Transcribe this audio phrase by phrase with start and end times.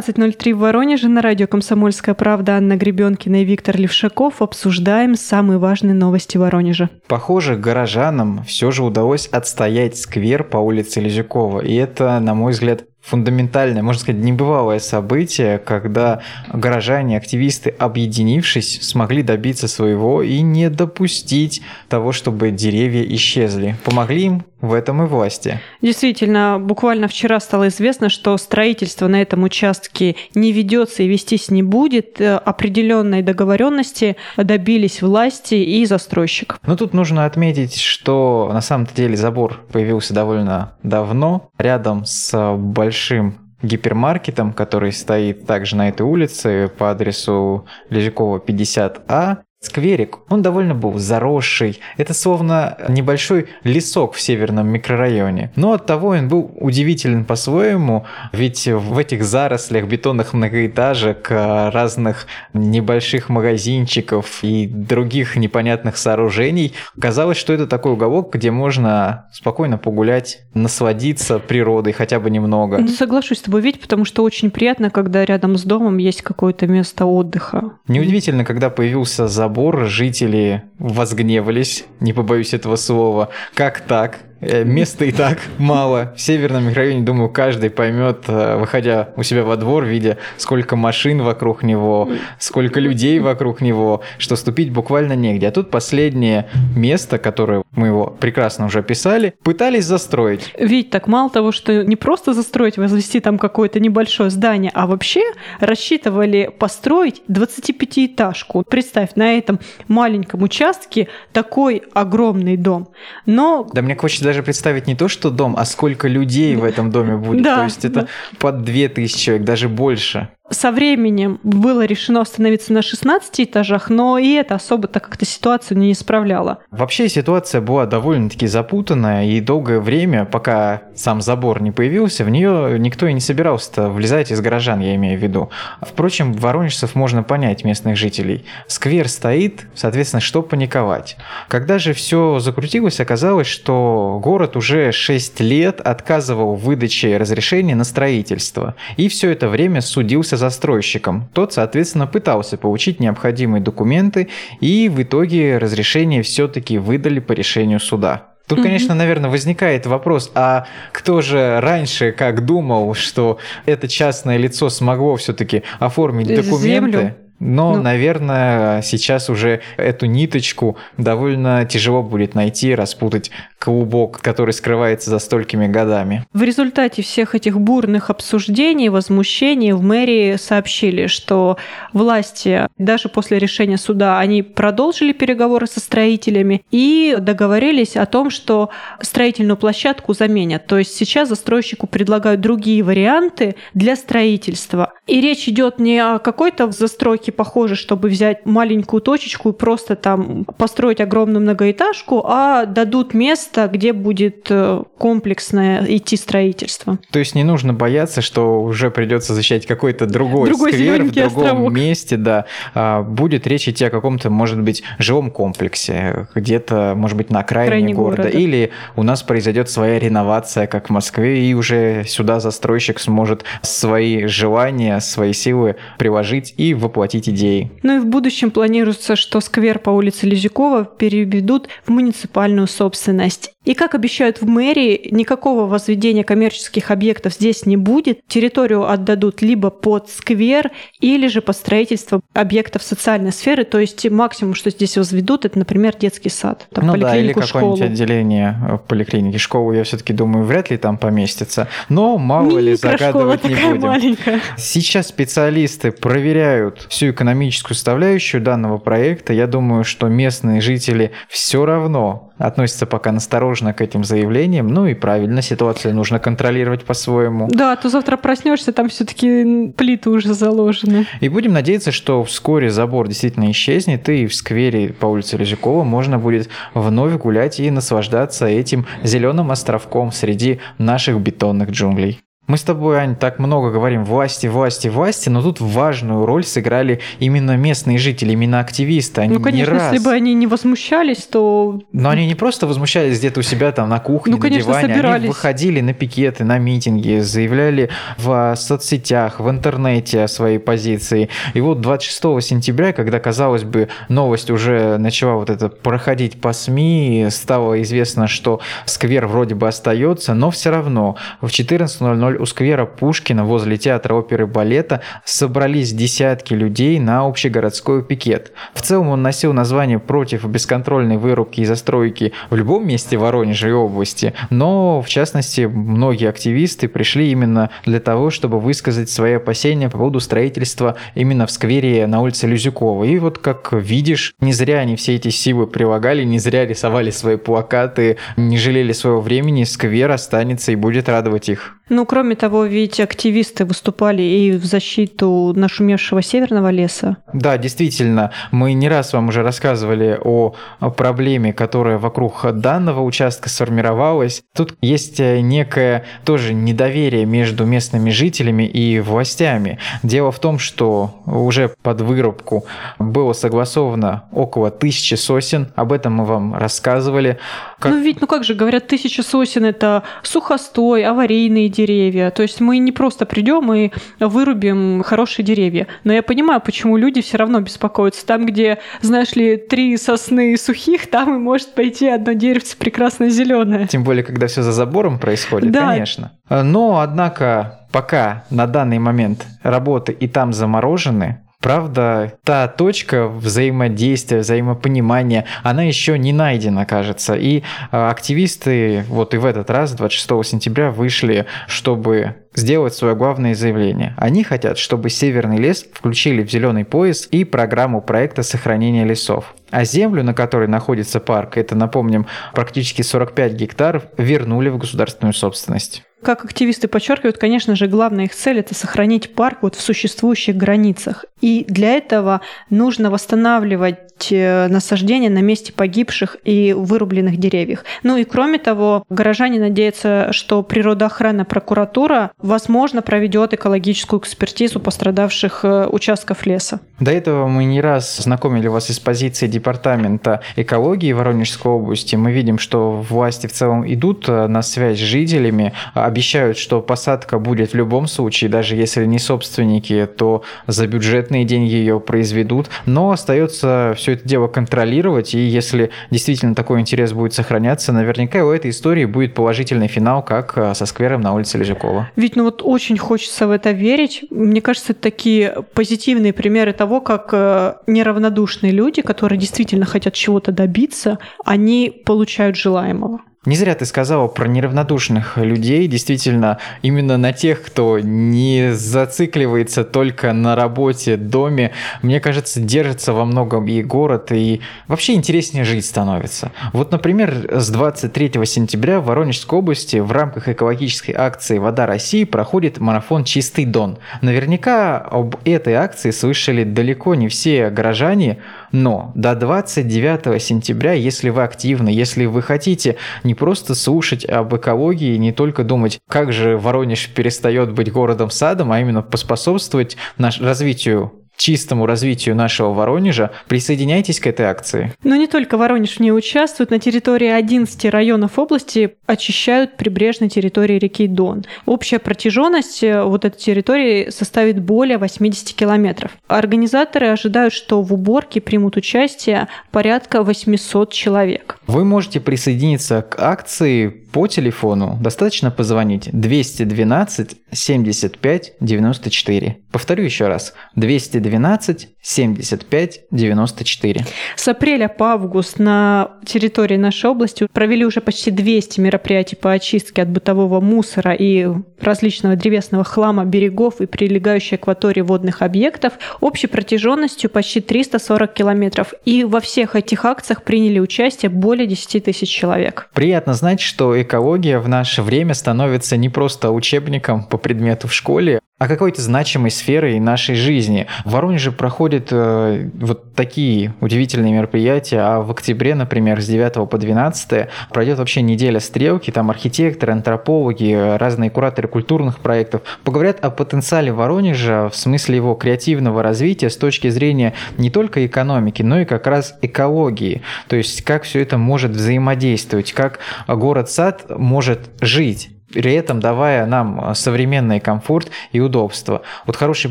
[0.00, 5.94] 19.03 в Воронеже на радио «Комсомольская правда» Анна Гребенкина и Виктор Левшаков обсуждаем самые важные
[5.94, 6.88] новости Воронежа.
[7.06, 11.60] Похоже, горожанам все же удалось отстоять сквер по улице Лизюкова.
[11.60, 16.20] И это, на мой взгляд, фундаментальное, можно сказать, небывалое событие, когда
[16.52, 23.76] горожане, активисты, объединившись, смогли добиться своего и не допустить того, чтобы деревья исчезли.
[23.84, 25.60] Помогли им в этом и власти.
[25.82, 31.62] Действительно, буквально вчера стало известно, что строительство на этом участке не ведется и вестись не
[31.62, 32.20] будет.
[32.20, 36.58] Э, определенной договоренности добились власти и застройщик.
[36.66, 43.50] Но тут нужно отметить, что на самом деле забор появился довольно давно, рядом с большим
[43.62, 49.38] гипермаркетом, который стоит также на этой улице по адресу Лежакова 50А.
[49.62, 51.80] Скверик, он довольно был заросший.
[51.98, 55.52] Это словно небольшой лесок в северном микрорайоне.
[55.54, 63.28] Но от того он был удивителен по-своему, ведь в этих зарослях бетонных многоэтажек, разных небольших
[63.28, 71.38] магазинчиков и других непонятных сооружений, казалось, что это такой уголок, где можно спокойно погулять, насладиться
[71.38, 72.78] природой хотя бы немного.
[72.78, 76.66] Ну, соглашусь с тобой, ведь, потому что очень приятно, когда рядом с домом есть какое-то
[76.66, 77.72] место отдыха.
[77.86, 83.30] Неудивительно, когда появился забор забор, жители возгневались, не побоюсь этого слова.
[83.54, 84.20] Как так?
[84.40, 86.14] Э, места и так мало.
[86.16, 91.22] В северном микрорайоне, думаю, каждый поймет, э, выходя у себя во двор, видя, сколько машин
[91.22, 95.48] вокруг него, сколько людей вокруг него, что ступить буквально негде.
[95.48, 100.54] А тут последнее место, которое мы его прекрасно уже описали, пытались застроить.
[100.58, 105.22] Ведь так мало того, что не просто застроить, возвести там какое-то небольшое здание, а вообще
[105.60, 108.64] рассчитывали построить 25-этажку.
[108.68, 112.88] Представь, на этом маленьком участке такой огромный дом.
[113.26, 113.68] Но...
[113.72, 117.16] Да мне хочется даже представить не то, что дом, а сколько людей в этом доме
[117.16, 117.42] будет.
[117.42, 118.08] Да, То есть это да.
[118.38, 124.32] под 2000 человек, даже больше со временем было решено остановиться на 16 этажах, но и
[124.32, 126.58] это особо-то как-то ситуацию не исправляло.
[126.70, 132.78] Вообще ситуация была довольно-таки запутанная, и долгое время, пока сам забор не появился, в нее
[132.78, 135.50] никто и не собирался влезать из горожан, я имею в виду.
[135.80, 138.44] Впрочем, воронежцев можно понять, местных жителей.
[138.66, 141.16] Сквер стоит, соответственно, что паниковать.
[141.48, 147.84] Когда же все закрутилось, оказалось, что город уже 6 лет отказывал в выдаче разрешения на
[147.84, 151.28] строительство, и все это время судился застройщиком.
[151.32, 154.28] Тот, соответственно, пытался получить необходимые документы,
[154.60, 158.26] и в итоге разрешение все-таки выдали по решению суда.
[158.48, 164.68] Тут, конечно, наверное, возникает вопрос, а кто же раньше как думал, что это частное лицо
[164.70, 166.98] смогло все-таки оформить документы?
[166.98, 167.14] Землю?
[167.40, 175.10] Но, ну, наверное, сейчас уже эту ниточку довольно тяжело будет найти, распутать клубок, который скрывается
[175.10, 176.24] за столькими годами.
[176.34, 181.56] В результате всех этих бурных обсуждений, возмущений в мэрии сообщили, что
[181.94, 188.68] власти даже после решения суда они продолжили переговоры со строителями и договорились о том, что
[189.00, 190.66] строительную площадку заменят.
[190.66, 194.92] То есть сейчас застройщику предлагают другие варианты для строительства.
[195.06, 199.94] И речь идет не о какой-то застройке все похожи, чтобы взять маленькую точечку и просто
[199.94, 206.98] там построить огромную многоэтажку, а дадут место, где будет э, комплексное идти строительство.
[207.10, 211.26] То есть не нужно бояться, что уже придется защищать какой-то другой, другой сквер в другом
[211.26, 211.72] островок.
[211.72, 212.46] месте, да.
[212.74, 217.70] А, будет речь идти о каком-то, может быть, жилом комплексе, где-то, может быть, на окраине
[217.70, 218.22] Крайне города.
[218.22, 218.38] города.
[218.38, 224.26] Или у нас произойдет своя реновация, как в Москве, и уже сюда застройщик сможет свои
[224.26, 227.70] желания, свои силы приложить и воплотить воплотить идеи.
[227.82, 233.52] Ну и в будущем планируется, что сквер по улице Лизюкова переведут в муниципальную собственность.
[233.64, 238.20] И как обещают в мэрии, никакого возведения коммерческих объектов здесь не будет.
[238.26, 240.70] Территорию отдадут либо под сквер,
[241.00, 243.64] или же под строительство объектов социальной сферы.
[243.64, 247.82] То есть максимум, что здесь возведут, это, например, детский сад, там, ну да, или какое-нибудь
[247.82, 249.36] отделение в поликлинике.
[249.36, 251.68] Школу, я все-таки думаю, вряд ли там поместится.
[251.90, 253.80] Но мало ли загадывать не будем.
[253.80, 254.40] Маленькая.
[254.56, 259.32] Сейчас специалисты проверяют всю экономическую составляющую данного проекта.
[259.32, 264.68] Я думаю, что местные жители все равно относятся пока осторожно к этим заявлениям.
[264.68, 267.48] Ну и правильно, ситуацию нужно контролировать по-своему.
[267.50, 271.06] Да, а то завтра проснешься, там все-таки плиты уже заложены.
[271.20, 276.18] И будем надеяться, что вскоре забор действительно исчезнет, и в сквере по улице Лежакова можно
[276.18, 282.20] будет вновь гулять и наслаждаться этим зеленым островком среди наших бетонных джунглей.
[282.50, 286.98] Мы с тобой, Ань, так много говорим власти, власти, власти, но тут важную роль сыграли
[287.20, 289.20] именно местные жители, именно активисты.
[289.20, 289.92] Они ну, конечно, не раз...
[289.92, 291.80] если бы они не возмущались, то...
[291.92, 294.88] Но они не просто возмущались где-то у себя там на кухне, ну, на конечно, диване,
[294.88, 295.20] собирались.
[295.20, 297.88] они выходили на пикеты, на митинги, заявляли
[298.18, 301.28] в соцсетях, в интернете о своей позиции.
[301.54, 307.28] И вот 26 сентября, когда, казалось бы, новость уже начала вот это проходить по СМИ,
[307.30, 313.44] стало известно, что сквер вроде бы остается, но все равно в 14.00 у сквера Пушкина
[313.44, 318.52] возле театра оперы и балета собрались десятки людей на общегородской пикет.
[318.74, 323.72] В целом он носил название «Против бесконтрольной вырубки и застройки» в любом месте Воронежа и
[323.72, 329.98] области, но в частности многие активисты пришли именно для того, чтобы высказать свои опасения по
[329.98, 333.04] поводу строительства именно в сквере на улице Люзюкова.
[333.04, 337.36] И вот как видишь, не зря они все эти силы прилагали, не зря рисовали свои
[337.36, 341.79] плакаты, не жалели своего времени, сквер останется и будет радовать их.
[341.90, 347.16] Ну, кроме того, ведь активисты выступали и в защиту нашумевшего северного леса.
[347.32, 350.54] Да, действительно, мы не раз вам уже рассказывали о
[350.96, 354.42] проблеме, которая вокруг данного участка сформировалась.
[354.54, 359.78] Тут есть некое тоже недоверие между местными жителями и властями.
[360.04, 362.64] Дело в том, что уже под вырубку
[363.00, 367.38] было согласовано около тысячи сосен, об этом мы вам рассказывали.
[367.80, 367.90] Как...
[367.90, 372.30] Ну ведь, ну как же, говорят, тысяча сосен это сухостой, аварийные деревья.
[372.30, 375.86] То есть мы не просто придем и вырубим хорошие деревья.
[376.04, 378.26] Но я понимаю, почему люди все равно беспокоятся.
[378.26, 383.86] Там, где, знаешь ли, три сосны сухих, там и может пойти одно деревце прекрасно зеленое.
[383.86, 385.92] Тем более, когда все за забором происходит, да.
[385.92, 386.32] конечно.
[386.48, 395.44] Но, однако, пока на данный момент работы и там заморожены, Правда, та точка взаимодействия, взаимопонимания,
[395.62, 397.34] она еще не найдена, кажется.
[397.34, 404.14] И активисты вот и в этот раз, 26 сентября, вышли, чтобы сделать свое главное заявление.
[404.16, 409.54] Они хотят, чтобы Северный лес включили в зеленый пояс и программу проекта сохранения лесов.
[409.70, 416.04] А землю, на которой находится парк, это, напомним, практически 45 гектаров, вернули в государственную собственность.
[416.22, 421.24] Как активисты подчеркивают, конечно же, главная их цель– это сохранить парк вот в существующих границах.
[421.40, 427.84] И для этого нужно восстанавливать э, насаждения на месте погибших и вырубленных деревьев.
[428.02, 435.86] Ну и кроме того, горожане надеются, что природоохранная прокуратура, возможно, проведет экологическую экспертизу пострадавших э,
[435.90, 436.80] участков леса.
[436.98, 442.16] До этого мы не раз знакомили вас из позиции Департамента экологии Воронежской области.
[442.16, 445.72] Мы видим, что власти в целом идут э, на связь с жителями,
[446.10, 451.74] обещают, что посадка будет в любом случае, даже если не собственники, то за бюджетные деньги
[451.74, 457.92] ее произведут, но остается все это дело контролировать, и если действительно такой интерес будет сохраняться,
[457.92, 462.10] наверняка у этой истории будет положительный финал, как э, со сквером на улице Лежакова.
[462.16, 464.24] Ведь ну вот очень хочется в это верить.
[464.30, 470.50] Мне кажется, это такие позитивные примеры того, как э, неравнодушные люди, которые действительно хотят чего-то
[470.52, 473.20] добиться, они получают желаемого.
[473.46, 475.86] Не зря ты сказала про неравнодушных людей.
[475.86, 481.72] Действительно, именно на тех, кто не зацикливается только на работе, доме,
[482.02, 486.52] мне кажется, держится во многом и город, и вообще интереснее жить становится.
[486.74, 492.78] Вот, например, с 23 сентября в Воронежской области в рамках экологической акции «Вода России» проходит
[492.78, 493.96] марафон «Чистый Дон».
[494.20, 498.36] Наверняка об этой акции слышали далеко не все горожане,
[498.72, 505.16] но до 29 сентября, если вы активны, если вы хотите не просто слушать об экологии,
[505.16, 511.86] не только думать, как же Воронеж перестает быть городом-садом, а именно поспособствовать наш развитию чистому
[511.86, 514.92] развитию нашего Воронежа, присоединяйтесь к этой акции.
[515.02, 516.70] Но не только Воронеж в ней участвует.
[516.70, 521.44] На территории 11 районов области очищают прибрежные территории реки Дон.
[521.64, 526.12] Общая протяженность э, вот этой территории составит более 80 километров.
[526.28, 531.58] Организаторы ожидают, что в уборке примут участие порядка 800 человек.
[531.66, 534.98] Вы можете присоединиться к акции по телефону.
[535.00, 539.56] Достаточно позвонить 212 75 94.
[539.70, 540.54] Повторю еще раз.
[540.76, 544.04] 212 75 94.
[544.36, 550.02] С апреля по август на территории нашей области провели уже почти 200 мероприятий по очистке
[550.02, 551.48] от бытового мусора и
[551.80, 558.94] различного древесного хлама берегов и прилегающей акватории водных объектов общей протяженностью почти 340 километров.
[559.04, 562.88] И во всех этих акциях приняли участие более 10 тысяч человек.
[562.94, 568.40] Приятно знать, что экология в наше время становится не просто учебником по предмету в школе,
[568.60, 570.86] о какой-то значимой сфере нашей жизни.
[571.06, 576.76] В Воронеже проходят э, вот такие удивительные мероприятия, а в октябре, например, с 9 по
[576.76, 583.92] 12 пройдет вообще неделя стрелки, там архитекторы, антропологи, разные кураторы культурных проектов поговорят о потенциале
[583.92, 589.06] Воронежа в смысле его креативного развития с точки зрения не только экономики, но и как
[589.06, 590.20] раз экологии.
[590.48, 596.94] То есть как все это может взаимодействовать, как город-сад может жить при этом давая нам
[596.94, 599.02] современный комфорт и удобство.
[599.26, 599.70] Вот хороший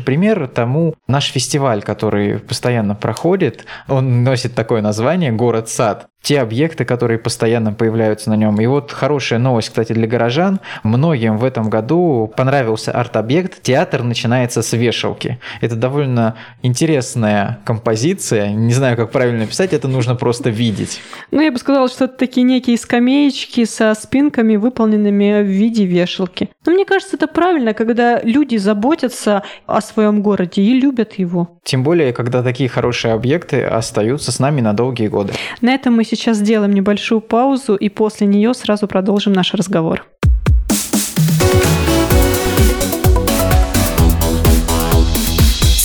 [0.00, 7.18] пример тому наш фестиваль, который постоянно проходит, он носит такое название «Город-сад» те объекты, которые
[7.18, 8.60] постоянно появляются на нем.
[8.60, 10.60] И вот хорошая новость, кстати, для горожан.
[10.82, 15.38] Многим в этом году понравился арт-объект «Театр начинается с вешалки».
[15.60, 18.50] Это довольно интересная композиция.
[18.50, 21.00] Не знаю, как правильно написать, это нужно просто видеть.
[21.30, 26.50] Ну, я бы сказала, что это такие некие скамеечки со спинками, выполненными в виде вешалки.
[26.66, 31.58] Но мне кажется, это правильно, когда люди заботятся о своем городе и любят его.
[31.64, 35.32] Тем более, когда такие хорошие объекты остаются с нами на долгие годы.
[35.60, 40.06] На этом мы сейчас сделаем небольшую паузу и после нее сразу продолжим наш разговор.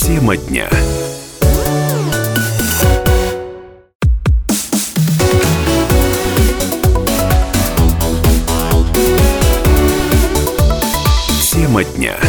[0.00, 0.68] Тема дня.
[11.52, 12.25] Тема дня.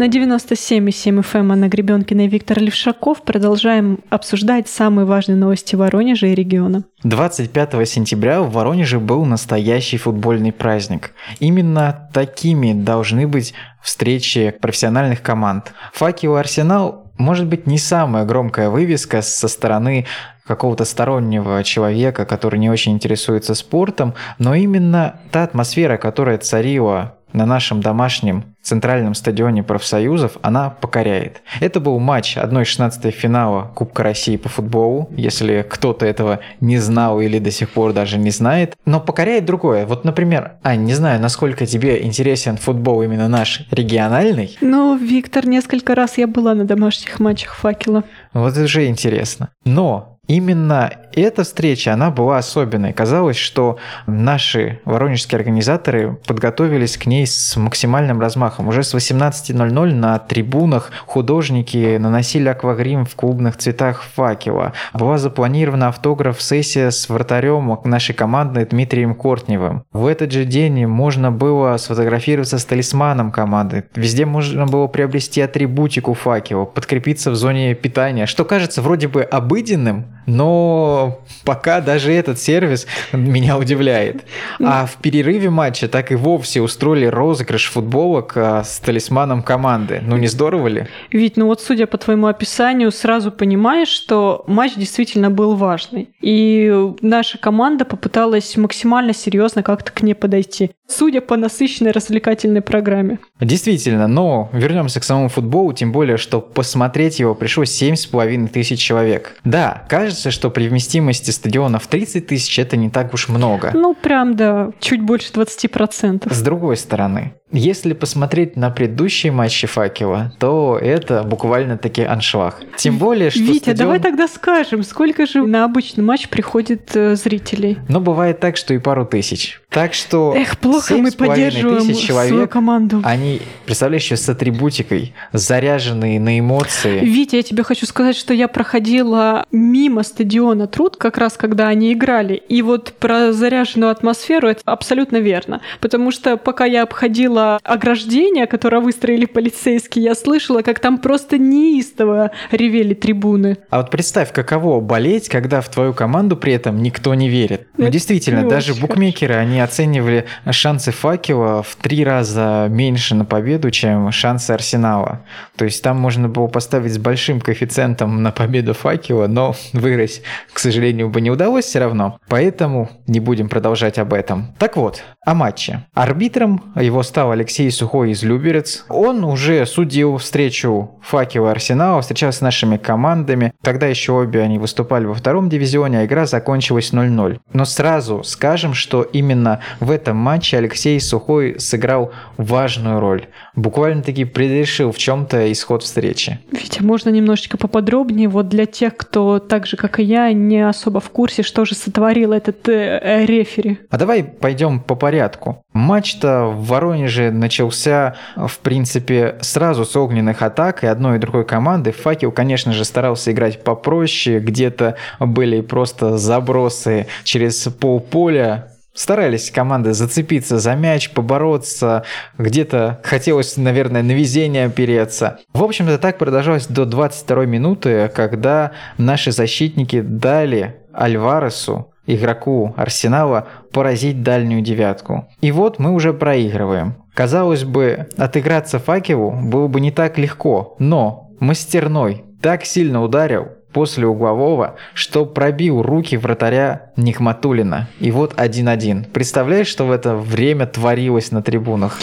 [0.00, 6.34] На 97,7 FM Анна Гребенкина и Виктор Левшаков продолжаем обсуждать самые важные новости Воронежа и
[6.34, 6.84] региона.
[7.02, 11.12] 25 сентября в Воронеже был настоящий футбольный праздник.
[11.38, 13.52] Именно такими должны быть
[13.82, 15.74] встречи профессиональных команд.
[15.92, 20.06] Факел Арсенал может быть не самая громкая вывеска со стороны
[20.46, 27.46] какого-то стороннего человека, который не очень интересуется спортом, но именно та атмосфера, которая царила на
[27.46, 31.42] нашем домашнем центральном стадионе профсоюзов, она покоряет.
[31.60, 37.38] Это был матч 1-16 финала Кубка России по футболу, если кто-то этого не знал или
[37.38, 38.74] до сих пор даже не знает.
[38.84, 39.86] Но покоряет другое.
[39.86, 44.56] Вот, например, Ань, не знаю, насколько тебе интересен футбол именно наш региональный.
[44.60, 48.04] Ну, Виктор, несколько раз я была на домашних матчах «Факела».
[48.32, 49.50] Вот это уже интересно.
[49.64, 52.92] Но именно эта встреча, она была особенной.
[52.92, 58.68] Казалось, что наши воронежские организаторы подготовились к ней с максимальным размахом.
[58.68, 64.72] Уже с 18.00 на трибунах художники наносили аквагрим в клубных цветах факела.
[64.94, 69.84] Была запланирована автограф-сессия с вратарем нашей команды Дмитрием Кортневым.
[69.92, 73.84] В этот же день можно было сфотографироваться с талисманом команды.
[73.96, 80.06] Везде можно было приобрести атрибутику факела, подкрепиться в зоне питания, что кажется вроде бы обыденным,
[80.26, 84.24] но пока даже этот сервис меня удивляет.
[84.60, 90.00] А в перерыве матча так и вовсе устроили розыгрыш футболок а, с талисманом команды.
[90.02, 90.86] Ну не здорово ли?
[91.10, 96.10] Ведь, ну вот судя по твоему описанию, сразу понимаешь, что матч действительно был важный.
[96.20, 100.72] И наша команда попыталась максимально серьезно как-то к ней подойти.
[100.88, 103.18] Судя по насыщенной развлекательной программе.
[103.40, 109.36] Действительно, но вернемся к самому футболу, тем более, что посмотреть его пришло 7,5 тысяч человек.
[109.44, 113.70] Да, кажется, что при вместимости стадиона в 30 тысяч это не так уж много.
[113.72, 116.34] Ну, прям, да, чуть больше 20%.
[116.34, 122.60] С другой стороны, если посмотреть на предыдущие матчи Факела, то это буквально-таки аншлаг.
[122.76, 123.76] Тем более, что Витя, стадион...
[123.76, 127.78] давай тогда скажем, сколько же на обычный матч приходит э, зрителей?
[127.88, 129.60] Но бывает так, что и пару тысяч.
[129.68, 133.00] Так что Эх, плохо мы 7,5 поддерживаем тысяч свою человек, команду.
[133.04, 137.00] они, представляешь, еще с атрибутикой, заряженные на эмоции.
[137.00, 141.92] Витя, я тебе хочу сказать, что я проходила мимо стадиона Труд, как раз когда они
[141.92, 142.34] играли.
[142.34, 145.60] И вот про заряженную атмосферу это абсолютно верно.
[145.80, 152.30] Потому что пока я обходила ограждение, которое выстроили полицейские, я слышала, как там просто неистово
[152.50, 153.58] ревели трибуны.
[153.70, 157.68] А вот представь, каково болеть, когда в твою команду при этом никто не верит.
[157.76, 163.70] Ну, Это действительно, даже букмекеры, они оценивали шансы факела в три раза меньше на победу,
[163.70, 165.24] чем шансы Арсенала.
[165.56, 170.58] То есть там можно было поставить с большим коэффициентом на победу факела, но выиграть, к
[170.58, 172.18] сожалению, бы не удалось все равно.
[172.28, 174.54] Поэтому не будем продолжать об этом.
[174.58, 175.86] Так вот, о матче.
[175.94, 178.84] Арбитром его стал Алексей Сухой из Люберец.
[178.88, 183.52] Он уже судил встречу Факела Арсенала, встречался с нашими командами.
[183.62, 187.38] Тогда еще обе они выступали во втором дивизионе, а игра закончилась 0-0.
[187.52, 193.26] Но сразу скажем, что именно в этом матче Алексей Сухой сыграл важную роль.
[193.54, 196.38] Буквально-таки предрешил в чем-то исход встречи.
[196.52, 201.00] Витя, можно немножечко поподробнее, вот для тех, кто так же, как и я, не особо
[201.00, 203.78] в курсе, что же сотворил этот э, э, рефери.
[203.90, 205.62] А давай пойдем по порядку.
[205.72, 211.44] Матч-то в Воронеже же начался, в принципе, сразу с огненных атак и одной и другой
[211.44, 211.92] команды.
[211.92, 220.58] Факел, конечно же, старался играть попроще, где-то были просто забросы через полполя, Старались команды зацепиться
[220.58, 222.02] за мяч, побороться,
[222.36, 225.38] где-то хотелось, наверное, на везение опереться.
[225.54, 234.22] В общем-то, так продолжалось до 22 минуты, когда наши защитники дали Альваресу, игроку Арсенала, поразить
[234.22, 235.28] дальнюю девятку.
[235.40, 236.94] И вот мы уже проигрываем.
[237.14, 244.06] Казалось бы, отыграться факелу было бы не так легко, но мастерной так сильно ударил, после
[244.06, 247.88] углового, что пробил руки вратаря Нихматулина.
[248.00, 249.10] И вот 1-1.
[249.10, 251.98] Представляешь, что в это время творилось на трибунах?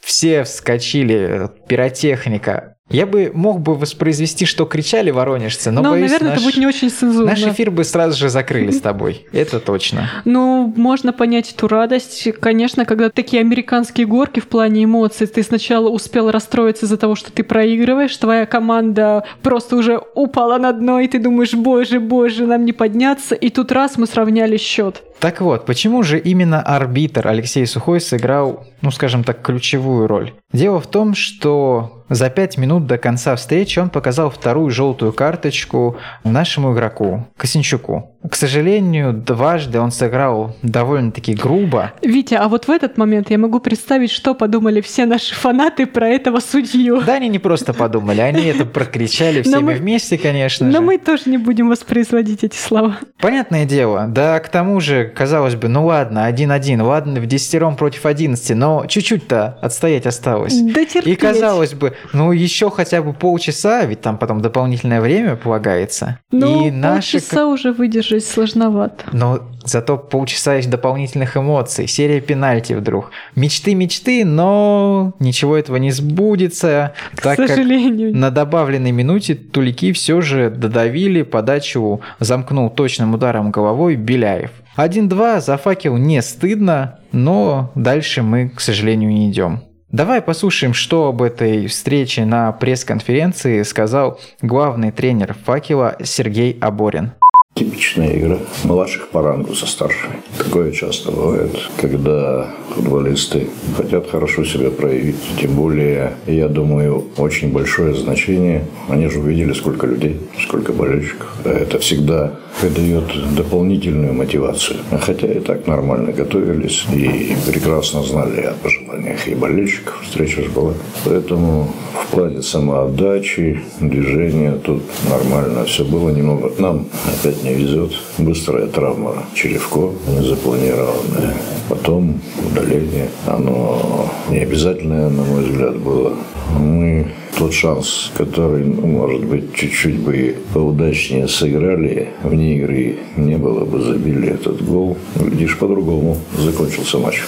[0.00, 6.30] Все вскочили, пиротехника, я бы мог бы воспроизвести, что кричали воронежцы, но, но боюсь, наверное,
[6.30, 6.38] наш...
[6.38, 7.30] это будет не очень цензурно.
[7.30, 9.26] Наш эфир бы сразу же закрыли с тобой.
[9.32, 10.10] Это точно.
[10.24, 12.28] Ну, можно понять эту радость.
[12.40, 17.32] Конечно, когда такие американские горки в плане эмоций, ты сначала успел расстроиться из-за того, что
[17.32, 22.64] ты проигрываешь, твоя команда просто уже упала на дно, и ты думаешь, боже, боже, нам
[22.64, 25.02] не подняться, и тут раз мы сравняли счет.
[25.18, 30.32] Так вот, почему же именно арбитр Алексей Сухой сыграл, ну скажем так, ключевую роль?
[30.52, 35.96] Дело в том, что за пять минут до конца встречи он показал вторую желтую карточку
[36.24, 38.11] нашему игроку, Косинчуку.
[38.28, 41.92] К сожалению, дважды он сыграл довольно-таки грубо.
[42.02, 46.08] Витя, а вот в этот момент я могу представить, что подумали все наши фанаты про
[46.08, 47.02] этого судью.
[47.02, 49.74] Да, они не просто подумали, они это прокричали всеми мы...
[49.74, 50.80] вместе, конечно Но же.
[50.80, 52.98] мы тоже не будем воспроизводить эти слова.
[53.20, 54.06] Понятное дело.
[54.08, 58.86] Да, к тому же, казалось бы, ну ладно, один-один, ладно, в десятером против одиннадцати, но
[58.86, 60.54] чуть-чуть-то отстоять осталось.
[60.60, 61.06] Да терпеть.
[61.06, 66.18] И казалось бы, ну еще хотя бы полчаса, ведь там потом дополнительное время полагается.
[66.30, 67.18] Ну, и наши...
[67.18, 67.72] полчаса уже
[68.12, 69.04] выдержать сложновато.
[69.12, 73.10] Но зато полчаса есть дополнительных эмоций, серия пенальти вдруг.
[73.34, 76.92] Мечты, мечты, но ничего этого не сбудется.
[77.14, 78.12] К так сожалению.
[78.12, 84.50] Как на добавленной минуте Тулики все же додавили, подачу замкнул точным ударом головой Беляев.
[84.76, 89.62] 1-2 за факел не стыдно, но дальше мы, к сожалению, не идем.
[89.90, 97.12] Давай послушаем, что об этой встрече на пресс-конференции сказал главный тренер «Факела» Сергей Аборин.
[97.54, 100.22] Типичная игра младших по рангу со старшими.
[100.38, 105.16] Такое часто бывает, когда футболисты хотят хорошо себя проявить.
[105.38, 108.64] Тем более, я думаю, очень большое значение.
[108.88, 111.28] Они же увидели, сколько людей, сколько болельщиков.
[111.44, 114.78] Это всегда придает дополнительную мотивацию.
[115.00, 120.00] Хотя и так нормально готовились и прекрасно знали о пожеланиях и болельщиков.
[120.02, 120.74] Встреча же была.
[121.04, 121.68] Поэтому
[122.04, 126.52] в плане самоотдачи, движения тут нормально все было немного.
[126.58, 127.92] Нам опять не везет.
[128.18, 131.34] Быстрая травма черевко, незапланированная.
[131.68, 133.08] Потом удаление.
[133.26, 136.12] Оно не обязательное, на мой взгляд, было.
[136.58, 137.06] Мы
[137.38, 143.80] тот шанс, который, ну, может быть, чуть-чуть бы поудачнее сыграли, вне игры не было бы,
[143.80, 144.96] забили этот гол.
[145.16, 147.22] Видишь, по-другому закончился матч.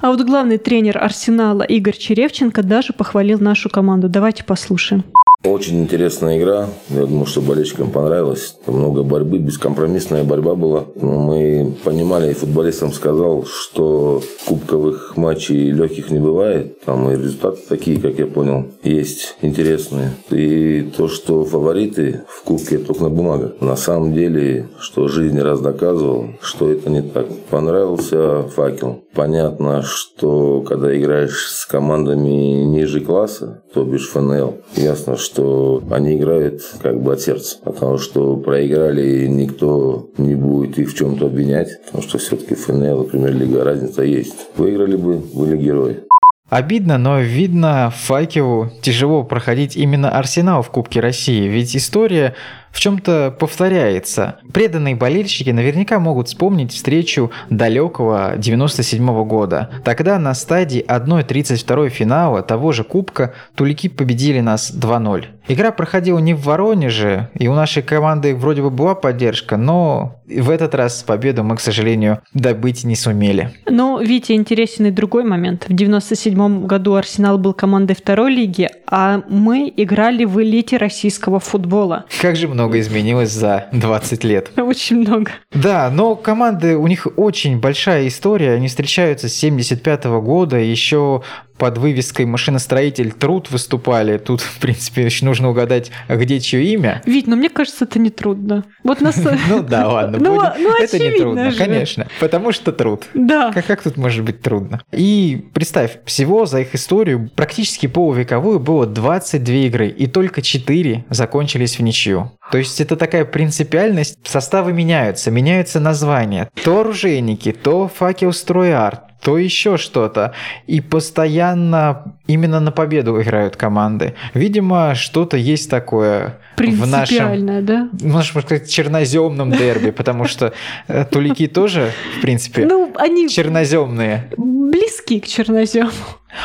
[0.00, 4.08] А вот главный тренер Арсенала Игорь Черевченко даже похвалил нашу команду.
[4.08, 5.04] Давайте послушаем.
[5.44, 6.70] Очень интересная игра.
[6.88, 8.56] Я думаю, что болельщикам понравилось.
[8.66, 10.86] Много борьбы, бескомпромиссная борьба была.
[10.94, 16.80] Мы понимали, и футболистам сказал, что кубковых матчей легких не бывает.
[16.86, 20.12] Там и результаты такие, как я понял, есть интересные.
[20.30, 23.60] И то, что фавориты в кубке только на бумагах.
[23.60, 27.26] На самом деле, что жизнь раз доказывал, что это не так.
[27.50, 29.02] Понравился факел.
[29.14, 36.16] Понятно, что когда играешь с командами ниже класса, то бишь ФНЛ, ясно, что что они
[36.16, 37.56] играют как бы от сердца.
[37.62, 41.68] Потому что проиграли, никто не будет их в чем-то обвинять.
[41.86, 44.34] Потому что все-таки ФНЛ и Премьер-лига разница есть.
[44.56, 46.04] Выиграли бы, были герои.
[46.50, 52.34] Обидно, но видно, Факелу тяжело проходить именно Арсенал в Кубке России, ведь история
[52.74, 54.38] в чем-то повторяется.
[54.52, 59.70] Преданные болельщики наверняка могут вспомнить встречу далекого 97 года.
[59.84, 65.26] Тогда на стадии 1-32 финала того же Кубка Тулики победили нас 2-0.
[65.46, 70.48] Игра проходила не в Воронеже, и у нашей команды вроде бы была поддержка, но в
[70.48, 73.50] этот раз победу мы, к сожалению, добыть не сумели.
[73.68, 75.66] Но, Витя, интересен и другой момент.
[75.68, 82.06] В 97 году Арсенал был командой второй лиги, а мы играли в элите российского футбола.
[82.22, 84.50] Как же много много изменилось за 20 лет.
[84.56, 85.32] Очень много.
[85.52, 88.52] Да, но команды, у них очень большая история.
[88.52, 90.56] Они встречаются с 75 -го года.
[90.56, 91.22] Еще
[91.64, 94.18] под вывеской «Машиностроитель труд» выступали.
[94.18, 97.00] Тут, в принципе, еще нужно угадать, где чье имя.
[97.06, 98.66] Вить, но мне кажется, это не трудно.
[98.82, 99.18] Вот нас...
[99.48, 100.18] Ну да, ладно.
[100.20, 102.06] Ну, ну, Это не трудно, конечно.
[102.20, 103.04] Потому что труд.
[103.14, 103.50] Да.
[103.54, 104.82] Как, как тут может быть трудно?
[104.92, 111.78] И представь, всего за их историю практически полувековую было 22 игры, и только 4 закончились
[111.78, 112.30] в ничью.
[112.52, 116.50] То есть это такая принципиальность, составы меняются, меняются названия.
[116.62, 120.34] То оружейники, то факел стройарт, то еще что-то.
[120.66, 124.14] И постоянно именно на победу играют команды.
[124.34, 127.88] Видимо, что-то есть такое в нашем да?
[128.02, 130.52] можно сказать, черноземном дерби, потому что
[130.88, 134.28] э, тулики тоже, в принципе, Ну, они черноземные.
[134.74, 135.90] Близки к чернозему.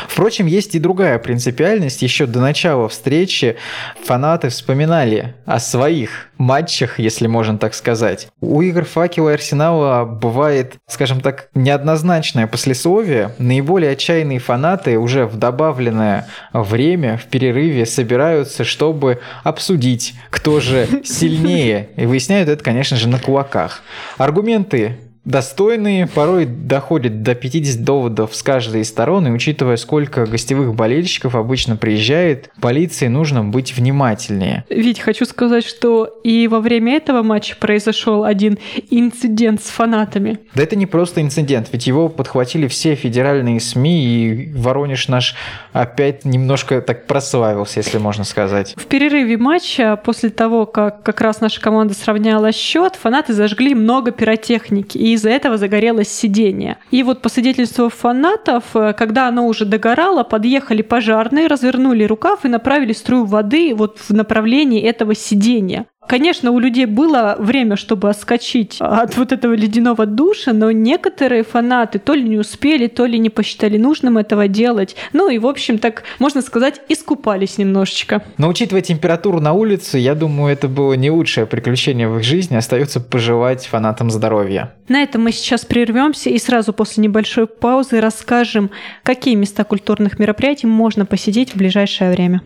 [0.08, 2.02] Впрочем, есть и другая принципиальность.
[2.02, 3.56] Еще до начала встречи
[4.04, 8.28] фанаты вспоминали о своих матчах, если можно так сказать.
[8.40, 13.34] У игр Факела и Арсенала бывает, скажем так, неоднозначное послесловие.
[13.38, 21.88] Наиболее отчаянные фанаты уже в добавленное время, в перерыве собираются, чтобы обсудить, кто же сильнее.
[21.96, 23.82] И выясняют это, конечно же, на кулаках.
[24.18, 30.74] Аргументы достойные, порой доходят до 50 доводов с каждой из сторон, и учитывая, сколько гостевых
[30.74, 34.64] болельщиков обычно приезжает, полиции нужно быть внимательнее.
[34.70, 38.58] Ведь хочу сказать, что и во время этого матча произошел один
[38.90, 40.40] инцидент с фанатами.
[40.54, 45.34] Да это не просто инцидент, ведь его подхватили все федеральные СМИ, и Воронеж наш
[45.72, 48.74] опять немножко так прославился, если можно сказать.
[48.76, 54.10] В перерыве матча, после того, как как раз наша команда сравняла счет, фанаты зажгли много
[54.12, 56.78] пиротехники, и из-за этого загорелось сиденье.
[56.90, 62.48] И вот по свидетельству фанатов, э, когда оно уже догорало, подъехали пожарные, развернули рукав и
[62.48, 65.86] направили струю воды вот в направлении этого сиденья.
[66.10, 72.00] Конечно, у людей было время, чтобы отскочить от вот этого ледяного душа, но некоторые фанаты
[72.00, 74.96] то ли не успели, то ли не посчитали нужным этого делать.
[75.12, 78.24] Ну и, в общем, так, можно сказать, искупались немножечко.
[78.38, 82.56] Но учитывая температуру на улице, я думаю, это было не лучшее приключение в их жизни.
[82.56, 84.74] Остается пожелать фанатам здоровья.
[84.88, 88.72] На этом мы сейчас прервемся и сразу после небольшой паузы расскажем,
[89.04, 92.40] какие места культурных мероприятий можно посетить в ближайшее время.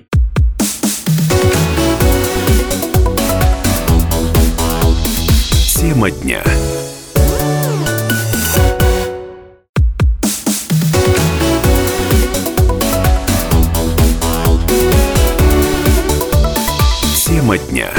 [5.84, 6.42] Тема дня.
[17.26, 17.90] Тема дня.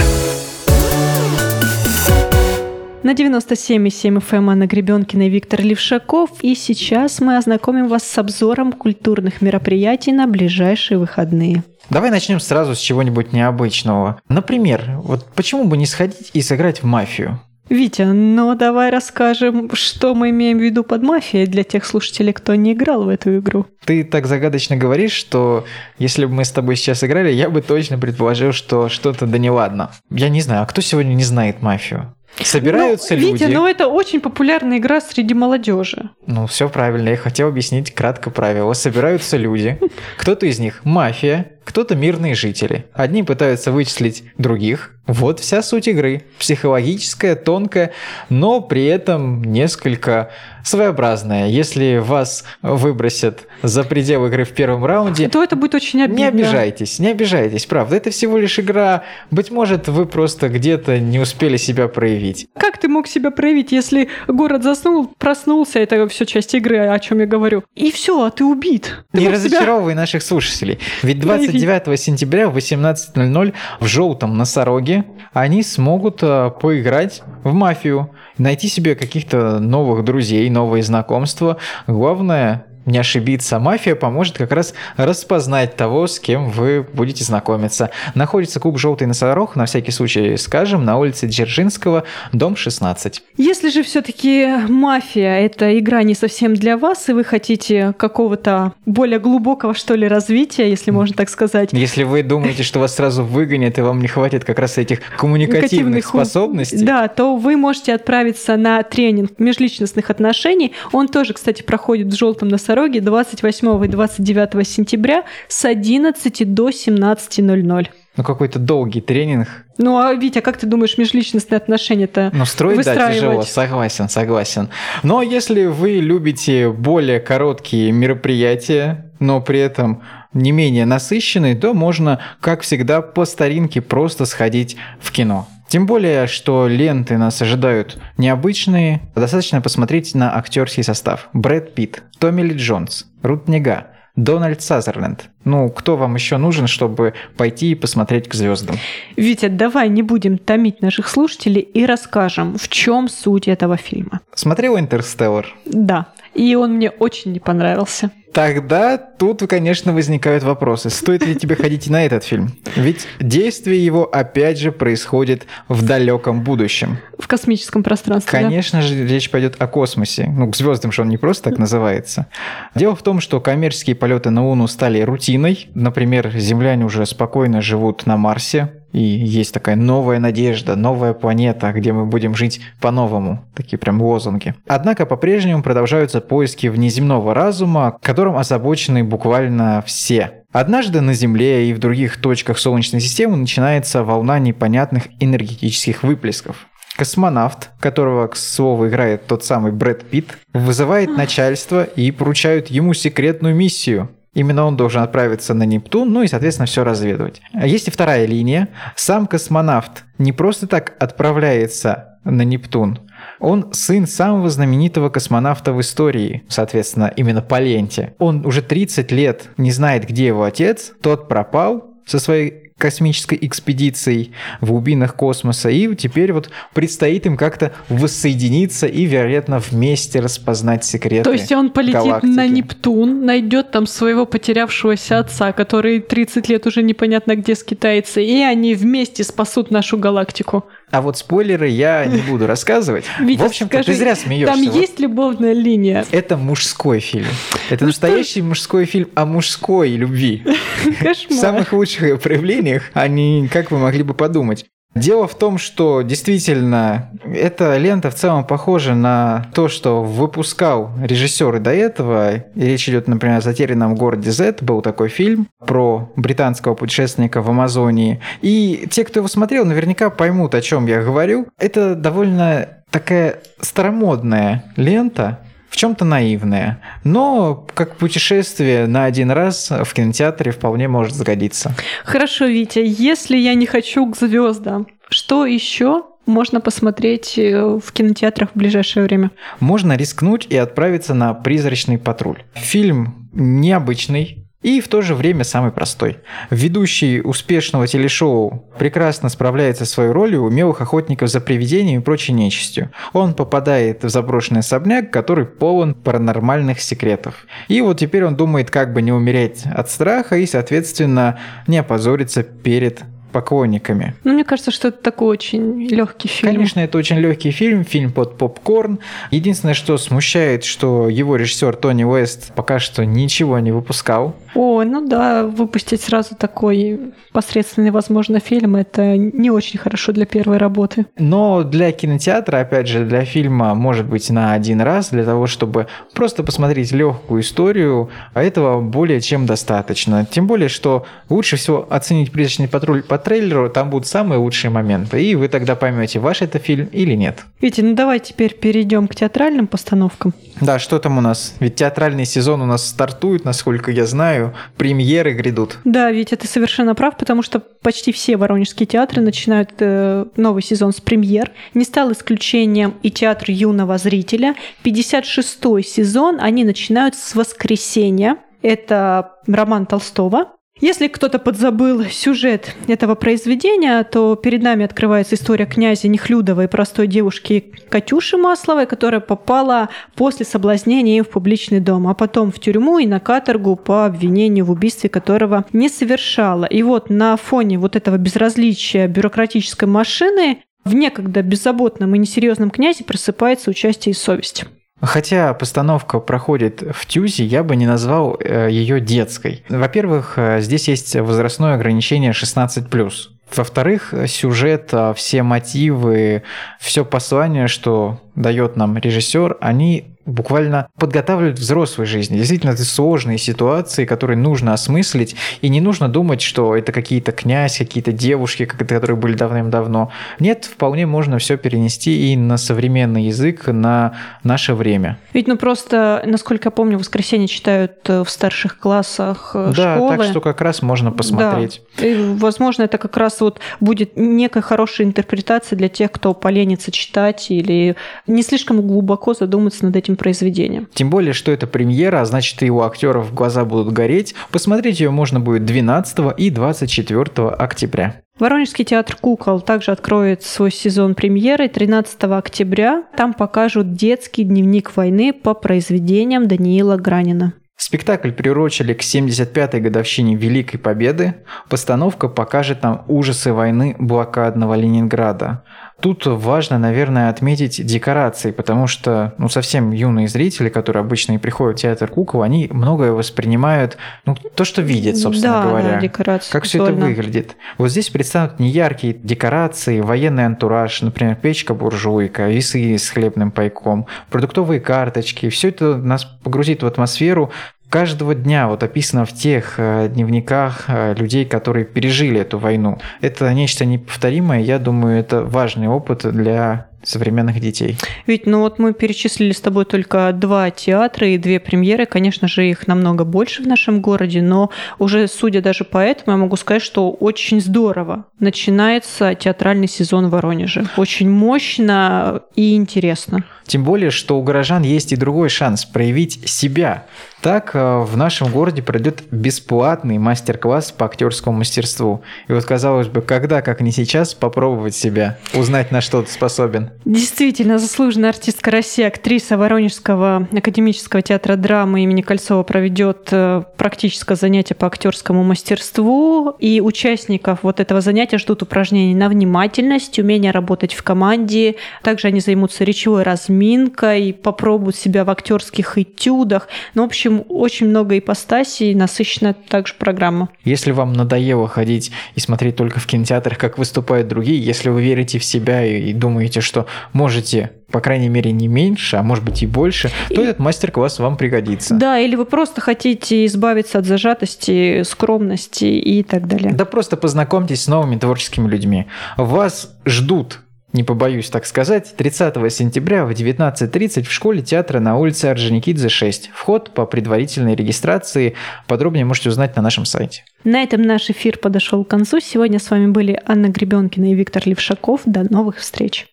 [3.04, 6.32] На 97,7 FM Анна Гребенкина и Виктор Левшаков.
[6.41, 11.63] И сейчас мы ознакомим вас с обзором культурных мероприятий на ближайшие выходные.
[11.91, 14.19] Давай начнем сразу с чего-нибудь необычного.
[14.28, 17.39] Например, вот почему бы не сходить и сыграть в мафию?
[17.69, 22.54] Витя, ну давай расскажем, что мы имеем в виду под мафией для тех слушателей, кто
[22.56, 23.65] не играл в эту игру.
[23.86, 25.65] Ты так загадочно говоришь, что
[25.97, 29.91] если бы мы с тобой сейчас играли, я бы точно предположил, что что-то да неладно.
[30.12, 32.15] Я не знаю, а кто сегодня не знает мафию?
[32.41, 33.43] Собираются ну, люди.
[33.43, 36.10] Витя, ну это очень популярная игра среди молодежи.
[36.28, 37.10] Ну, все правильно.
[37.10, 38.73] Я хотел объяснить кратко правила.
[38.73, 39.80] Собираются люди.
[40.17, 42.86] Кто-то из них мафия, кто-то мирные жители.
[42.93, 44.95] Одни пытаются вычислить других.
[45.08, 46.23] Вот вся суть игры.
[46.39, 47.91] Психологическая, тонкая,
[48.30, 50.32] но при этом несколько
[50.63, 51.47] своеобразная.
[51.47, 56.17] Если вас выбросят за пределы игры в первом раунде, то это будет очень обидно.
[56.17, 57.97] Не обижайтесь, не обижайтесь, правда.
[57.97, 59.04] Это всего лишь игра.
[59.30, 62.47] Быть может, вы просто где-то не успели себя проявить.
[62.58, 67.19] Как ты мог себя проявить, если город заснул, проснулся, это все часть игры, о чем
[67.19, 67.63] я говорю.
[67.75, 69.06] И все, а ты убит.
[69.12, 70.01] Ты не разочаровывай себя...
[70.01, 70.80] наших слушателей.
[71.04, 78.12] Ведь 20 9 сентября в 18.00 в «Желтом носороге» они смогут э, поиграть в «Мафию»,
[78.38, 81.58] найти себе каких-то новых друзей, новые знакомства.
[81.88, 83.60] Главное не ошибиться.
[83.60, 87.89] Мафия поможет как раз распознать того, с кем вы будете знакомиться.
[88.13, 93.24] Находится клуб «Желтый носорог», на всякий случай скажем, на улице Дзержинского, дом 16.
[93.38, 99.19] Если же все-таки мафия это игра не совсем для вас, и вы хотите какого-то более
[99.19, 103.78] глубокого, что ли, развития, если можно так сказать, Если вы думаете, что вас сразу выгонят,
[103.78, 108.82] и вам не хватит как раз этих коммуникативных способностей, Да, то вы можете отправиться на
[108.84, 110.74] тренинг межличностных отношений.
[110.91, 117.88] Он тоже, кстати, проходит в желтом носороге 28 и 29 сентября с 11 до 17.00.
[118.18, 123.12] ну какой-то долгий тренинг, Ну а Витя, как ты думаешь, межличностные отношения-то Ну, строить, да,
[123.12, 124.70] тяжело, согласен, согласен.
[125.04, 130.02] Но если вы любите более короткие мероприятия, но при этом
[130.34, 135.48] не менее насыщенные, то можно, как всегда, по старинке просто сходить в кино.
[135.67, 139.01] Тем более, что ленты нас ожидают необычные.
[139.15, 141.30] Достаточно посмотреть на актерский состав.
[141.34, 145.30] Брэд Питт, Томми Ли Джонс, Рут Нега, Дональд Сазерленд.
[145.43, 148.78] Ну, кто вам еще нужен, чтобы пойти и посмотреть к звездам?
[149.17, 154.21] Витя, давай не будем томить наших слушателей и расскажем, в чем суть этого фильма.
[154.34, 155.54] Смотрел «Интерстеллар»?
[155.65, 158.12] Да, и он мне очень не понравился.
[158.34, 160.89] Тогда тут, конечно, возникают вопросы.
[160.89, 162.58] Стоит ли тебе ходить и на этот фильм?
[162.76, 166.98] Ведь действие его, опять же, происходит в далеком будущем.
[167.17, 168.30] В космическом пространстве.
[168.30, 168.86] Конечно да?
[168.86, 170.28] же, речь пойдет о космосе.
[170.28, 172.28] Ну, к звездам же он не просто так называется.
[172.76, 175.69] Дело в том, что коммерческие полеты на Луну стали рутиной.
[175.74, 181.91] Например, земляне уже спокойно живут на Марсе, и есть такая новая надежда, новая планета, где
[181.91, 183.43] мы будем жить по-новому.
[183.53, 184.55] Такие прям лозунги.
[184.67, 190.43] Однако по-прежнему продолжаются поиски внеземного разума, которым озабочены буквально все.
[190.53, 196.67] Однажды на Земле и в других точках Солнечной системы начинается волна непонятных энергетических выплесков.
[196.95, 203.53] Космонавт, которого, к слову, играет тот самый Брэд Питт, вызывает начальство и поручают ему секретную
[203.53, 207.41] миссию Именно он должен отправиться на Нептун, ну и, соответственно, все разведывать.
[207.54, 208.67] Есть и вторая линия.
[208.95, 213.00] Сам космонавт не просто так отправляется на Нептун.
[213.39, 218.13] Он сын самого знаменитого космонавта в истории, соответственно, именно по ленте.
[218.19, 224.34] Он уже 30 лет не знает, где его отец, тот пропал со своей космической экспедицией
[224.60, 231.24] в глубинах космоса, и теперь вот предстоит им как-то воссоединиться и, вероятно, вместе распознать секреты
[231.24, 232.32] То есть он полетит галактики.
[232.32, 238.42] на Нептун, найдет там своего потерявшегося отца, который 30 лет уже непонятно где скитается, и
[238.42, 240.66] они вместе спасут нашу галактику.
[240.91, 243.06] А вот спойлеры я не буду рассказывать.
[243.19, 244.54] Витя, в общем-то, ты зря смеешься.
[244.54, 246.06] Там Вот есть любовная линия.
[246.12, 247.28] Это мужской фильм.
[247.69, 250.43] Это настоящий мужской фильм о мужской любви.
[250.84, 251.39] В Кошмар.
[251.39, 254.65] самых лучших ее проявлениях, а не как вы могли бы подумать.
[254.95, 261.58] Дело в том, что действительно эта лента в целом похожа на то, что выпускал режиссер
[261.58, 262.36] и до этого.
[262.36, 264.60] И речь идет, например, о затерянном городе Z.
[264.62, 268.21] Был такой фильм про британского путешественника в Амазонии.
[268.41, 271.47] И те, кто его смотрел, наверняка поймут, о чем я говорю.
[271.58, 275.39] Это довольно такая старомодная лента,
[275.76, 281.76] в чем-то наивная, но как путешествие на один раз в кинотеатре вполне может сгодиться.
[282.06, 288.52] Хорошо, Витя, если я не хочу к звездам, что еще можно посмотреть э, в кинотеатрах
[288.52, 289.32] в ближайшее время?
[289.60, 292.42] Можно рискнуть и отправиться на «Призрачный патруль».
[292.54, 296.17] Фильм необычный, и в то же время самый простой.
[296.49, 302.89] Ведущий успешного телешоу прекрасно справляется со своей ролью умелых охотников за привидениями и прочей нечистью.
[303.13, 307.45] Он попадает в заброшенный особняк, который полон паранормальных секретов.
[307.67, 312.41] И вот теперь он думает, как бы не умереть от страха и, соответственно, не опозориться
[312.41, 313.04] перед
[313.36, 314.15] поклонниками.
[314.24, 316.54] Ну, мне кажется, что это такой очень легкий фильм.
[316.54, 319.00] Конечно, это очень легкий фильм, фильм под попкорн.
[319.30, 324.38] Единственное, что смущает, что его режиссер Тони Уэст пока что ничего не выпускал.
[324.56, 330.56] О, ну да, выпустить сразу такой посредственный, возможно, фильм, это не очень хорошо для первой
[330.56, 331.06] работы.
[331.17, 335.88] Но для кинотеатра, опять же, для фильма, может быть, на один раз, для того, чтобы
[336.13, 340.26] просто посмотреть легкую историю, а этого более чем достаточно.
[340.26, 345.22] Тем более, что лучше всего оценить «Призрачный патруль» по трейлеру, там будут самые лучшие моменты,
[345.22, 347.44] и вы тогда поймете, ваш это фильм или нет.
[347.60, 350.34] Витя, ну давай теперь перейдем к театральным постановкам.
[350.62, 351.56] Да, что там у нас?
[351.60, 355.80] Ведь театральный сезон у нас стартует, насколько я знаю, премьеры грядут.
[355.84, 360.94] Да, Витя, ты совершенно прав, потому что почти все воронежские театры начинают э, новый сезон
[360.94, 361.52] с премьер.
[361.74, 364.56] Не стал исключением и театр юного зрителя.
[364.84, 368.38] 56-й сезон они начинают с воскресенья.
[368.62, 370.55] Это роман Толстого.
[370.82, 377.08] Если кто-то подзабыл сюжет этого произведения, то перед нами открывается история князя Нехлюдова и простой
[377.08, 383.08] девушки Катюши Масловой, которая попала после соблазнения в публичный дом, а потом в тюрьму и
[383.08, 386.66] на каторгу по обвинению в убийстве которого не совершала.
[386.66, 393.06] И вот на фоне вот этого безразличия бюрократической машины в некогда беззаботном и несерьезном князе
[393.06, 394.66] просыпается участие и совесть.
[395.01, 399.63] Хотя постановка проходит в Тюзе, я бы не назвал э, ее детской.
[399.67, 403.13] Во-первых, э, здесь есть возрастное ограничение 16+.
[403.55, 406.43] Во-вторых, сюжет, э, все мотивы,
[406.79, 412.38] все послание, что дает нам режиссер, они буквально подготавливают взрослой жизни.
[412.38, 417.78] Действительно, это сложные ситуации, которые нужно осмыслить, и не нужно думать, что это какие-то князь,
[417.78, 420.12] какие-то девушки, которые были давным-давно.
[420.40, 425.18] Нет, вполне можно все перенести и на современный язык, на наше время.
[425.34, 429.96] Ведь, ну просто, насколько я помню, в воскресенье читают э, в старших классах э, да,
[429.96, 430.18] школы.
[430.18, 431.82] так что как раз можно посмотреть.
[431.98, 432.06] Да.
[432.06, 437.52] И, возможно, это как раз вот будет некая хорошая интерпретация для тех, кто поленится читать
[437.52, 437.96] или
[438.28, 440.88] не слишком глубоко задуматься над этим произведения.
[440.93, 444.36] Тем более, что это премьера, а значит и у актеров глаза будут гореть.
[444.51, 448.21] Посмотреть ее можно будет 12 и 24 октября.
[448.38, 453.06] Воронежский театр кукол также откроет свой сезон премьеры 13 октября.
[453.15, 457.54] Там покажут детский дневник войны по произведениям Даниила Гранина.
[457.78, 461.36] Спектакль приурочили к 75-й годовщине Великой Победы.
[461.69, 465.63] Постановка покажет нам ужасы войны блокадного Ленинграда.
[466.01, 471.79] Тут важно, наверное, отметить декорации, потому что ну, совсем юные зрители, которые обычно и приходят
[471.79, 475.93] в театр кукол, они многое воспринимают, ну, то, что видят, собственно да, говоря.
[475.93, 476.51] Да, декорации.
[476.51, 477.55] Как все это выглядит.
[477.77, 485.49] Вот здесь представят неяркие декорации, военный антураж, например, печка-буржуйка, весы с хлебным пайком, продуктовые карточки.
[485.49, 487.51] Все это нас погрузит в атмосферу
[487.95, 492.99] каждого дня вот описано в тех э, дневниках э, людей, которые пережили эту войну.
[493.21, 497.97] Это нечто неповторимое, я думаю, это важный опыт для современных детей.
[498.27, 502.05] Ведь, ну вот мы перечислили с тобой только два театра и две премьеры.
[502.05, 506.43] Конечно же, их намного больше в нашем городе, но уже судя даже по этому, я
[506.43, 510.86] могу сказать, что очень здорово начинается театральный сезон в Воронеже.
[510.97, 513.43] Очень мощно и интересно.
[513.65, 517.05] Тем более, что у горожан есть и другой шанс проявить себя.
[517.45, 522.23] Так э, в нашем городе пройдет бесплатный мастер-класс по актерскому мастерству.
[522.47, 526.89] И вот, казалось бы, когда, как не сейчас, попробовать себя, узнать, на что ты способен.
[527.05, 534.73] Действительно, заслуженная артистка России, актриса Воронежского академического театра драмы имени Кольцова проведет э, практическое занятие
[534.73, 536.55] по актерскому мастерству.
[536.58, 541.75] И участников вот этого занятия ждут упражнений на внимательность, умение работать в команде.
[542.01, 546.69] Также они займутся речевой разминкой, попробуют себя в актерских этюдах.
[546.95, 550.50] Ну, в общем, очень много ипостасей, насыщенная также программа.
[550.63, 555.39] Если вам надоело ходить и смотреть только в кинотеатрах, как выступают другие, если вы верите
[555.39, 559.67] в себя и думаете, что можете по крайней мере, не меньше, а может быть и
[559.67, 560.43] больше, то и...
[560.43, 561.93] этот мастер-класс вам пригодится.
[561.93, 566.74] Да, или вы просто хотите избавиться от зажатости, скромности и так далее.
[566.74, 569.06] Да просто познакомьтесь с новыми творческими людьми.
[569.38, 570.60] Вас ждут
[570.95, 576.49] не побоюсь так сказать, 30 сентября в 19.30 в школе театра на улице Орджоникидзе 6.
[576.53, 578.55] Вход по предварительной регистрации.
[578.88, 580.43] Подробнее можете узнать на нашем сайте.
[580.63, 582.39] На этом наш эфир подошел к концу.
[582.39, 585.21] Сегодня с вами были Анна Гребенкина и Виктор Левшаков.
[585.25, 586.27] До новых встреч.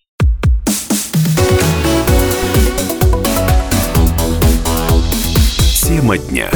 [5.83, 6.49] Тема дня.